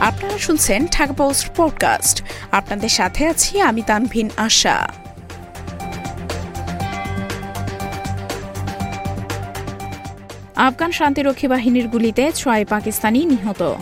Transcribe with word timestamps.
আপনারা 0.00 0.38
শুনছেন 0.38 0.86
Dhaka 0.86 1.12
post 1.12 1.50
podcast. 1.56 2.22
আপনাদের 2.52 2.88
সাথে 2.88 3.26
আছি 3.26 3.60
আমি 3.60 3.82
তানভিন 3.82 4.30
আশা। 4.36 4.88
আফগান 10.56 10.92
শান্তিরক্ষী 10.92 11.48
বাহিনীর 11.48 11.88
গুলিতে 11.88 12.32
ছয় 12.34 12.64
পাকিস্তানি 12.64 13.24
নিহত। 13.24 13.74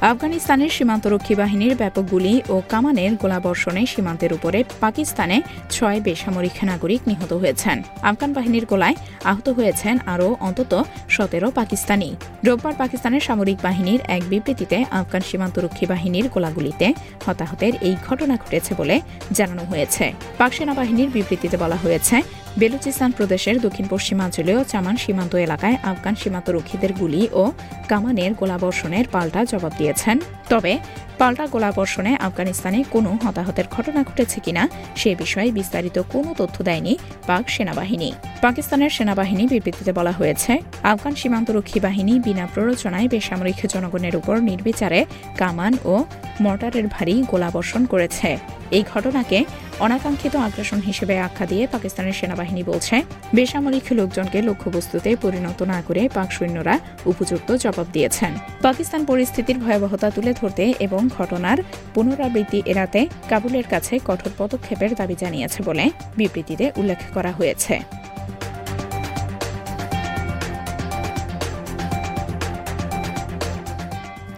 আফগানিস্তানের 0.00 0.70
সীমান্তরক্ষী 0.70 1.34
বাহিনীর 1.34 1.74
ব্যাপক 1.76 2.04
গুলি 2.10 2.34
ও 2.48 2.56
কামানের 2.68 3.12
গোলাবর্ষণে 3.16 3.82
সীমান্তের 3.86 4.32
উপরে 4.32 4.64
পাকিস্তানে 4.80 5.36
ছয় 5.70 5.98
বেসামরিক 6.00 6.56
নাগরিক 6.64 7.00
নিহত 7.06 7.32
হয়েছেন। 7.32 7.82
আফগান 8.02 8.30
বাহিনীর 8.32 8.64
গোলায় 8.66 8.96
আহত 9.24 9.46
হয়েছেন 9.48 9.94
আরও 10.06 10.28
অন্তত 10.40 10.72
সতেরো 11.08 11.50
পাকিস্তানি। 11.50 12.08
রোববার 12.46 12.74
পাকিস্তানের 12.74 13.20
সামরিক 13.20 13.58
বাহিনীর 13.62 14.00
এক 14.16 14.22
বিবৃতিতে 14.28 14.78
আফগান 14.90 15.22
সীমান্তরক্ষী 15.28 15.86
বাহিনীর 15.86 16.26
গোলাগুলিতে 16.28 16.86
হতাহতের 17.26 17.72
এই 17.80 17.94
ঘটনা 18.06 18.34
ঘটেছে 18.36 18.74
বলে 18.74 18.96
জানানো 19.32 19.62
হয়েছে। 19.64 20.04
পাক 20.38 20.50
সেনাবাহিনীর 20.52 21.10
বিবৃতিতে 21.10 21.56
বলা 21.56 21.76
হয়েছে 21.76 22.16
বেলুচিস্তান 22.60 23.10
প্রদেশের 23.18 23.56
দক্ষিণ 23.64 23.86
পশ্চিমাঞ্চলীয় 23.92 24.60
চামান 24.72 24.96
সীমান্ত 25.02 25.32
এলাকায় 25.46 25.76
আফগান 25.90 26.14
সীমান্তরক্ষীদের 26.20 26.92
গুলি 27.00 27.22
ও 27.42 27.44
কামানের 27.90 28.32
গোলাবর্ষণের 28.40 29.06
পাল্টা 29.14 29.40
জবাব 29.52 29.72
দিয়েছেন। 29.80 30.16
তবে 30.52 30.72
পাল্টা 31.20 31.44
গোলাবর্ষণে 31.54 32.12
আফগানিস্তানে 32.26 32.78
কোনো 32.94 33.10
হতাহতের 33.24 33.66
ঘটনা 33.74 34.00
ঘটেছে 34.08 34.38
কিনা 34.44 34.62
সে 35.00 35.10
বিষয়ে 35.22 35.50
বিস্তারিত 35.58 35.96
কোনো 36.12 36.30
তথ্য 36.40 36.56
দেয়নি 36.68 36.94
পাক 37.28 37.44
সেনাবাহিনী। 37.54 38.08
পাকিস্তানের 38.44 38.92
সেনাবাহিনী 38.96 39.44
বিবৃতিতে 39.52 39.92
বলা 39.98 40.12
হয়েছে, 40.12 40.52
আফগান 40.92 41.14
সীমান্তরক্ষী 41.20 41.78
বাহিনী 41.86 42.14
বিনা 42.26 42.44
প্ররোচনায় 42.54 43.08
বেসামরিক 43.12 43.58
জনগণের 43.74 44.14
উপর 44.20 44.36
নির্বিচারে 44.50 45.00
কামান 45.40 45.72
ও 45.92 45.94
মর্টারের 46.44 46.86
ভারী 46.94 47.14
গোলাবর্ষণ 47.30 47.82
করেছে। 47.92 48.30
এই 48.76 48.84
ঘটনাকে 48.92 49.38
অনাকাঙ্ক্ষিত 49.84 50.34
আগ্রাসন 50.46 50.80
হিসেবে 50.88 51.14
আখ্যা 51.18 51.46
দিয়ে 51.46 51.64
পাকিস্তানের 51.74 52.16
সেনাবাহিনী 52.20 52.62
বলছে, 52.70 52.96
বেসামরিক 53.36 53.86
লোকজনকে 53.98 54.38
লক্ষ্যবস্তুতে 54.48 55.10
পরিণত 55.22 55.58
না 55.72 55.78
করে 55.82 56.02
পাক 56.16 56.28
সৈন্যরা 56.36 56.74
উপযুক্ত 57.06 57.48
জবাব 57.64 57.86
দিয়েছেন। 57.92 58.32
পাকিস্তান 58.66 59.02
পরিস্থিতির 59.10 59.58
ভয়াবহতা 59.64 60.08
তুলে 60.10 60.32
ধরতে 60.40 60.64
এবং 60.86 61.00
ঘটনার 61.18 61.58
পুনরাবৃত্তি 61.94 62.58
এড়াতে 62.72 63.00
কাবুলের 63.28 63.66
কাছে 63.72 63.94
কঠোর 64.08 64.32
পদক্ষেপের 64.38 64.92
দাবি 64.94 65.16
জানিয়েছে 65.22 65.60
বলে 65.62 65.84
বিবৃতিতে 66.16 66.66
উল্লেখ 66.80 67.00
করা 67.14 67.32
হয়েছে। 67.38 67.97